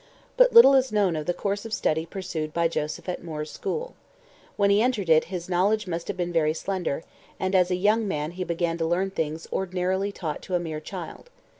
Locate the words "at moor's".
3.07-3.51